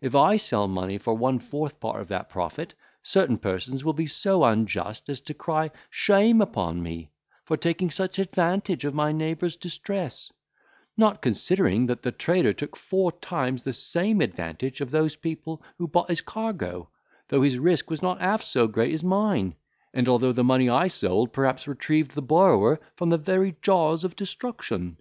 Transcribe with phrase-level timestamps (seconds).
[0.00, 4.08] If I sell money for one fourth part of that profit, certain persons will be
[4.08, 7.12] so unjust as to cry, Shame upon me,
[7.44, 10.32] for taking such advantage of my neighbour's distress;
[10.96, 15.86] not considering, that the trader took four times the same advantage of those people who
[15.86, 16.90] bought his cargo,
[17.28, 19.54] though his risk was not half so great as mine,
[19.94, 24.16] and although the money I sold perhaps retrieved the borrower from the very jaws of
[24.16, 24.96] destruction.